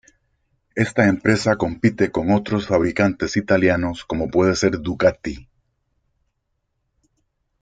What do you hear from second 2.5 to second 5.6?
fabricantes italianos como puede ser Ducati.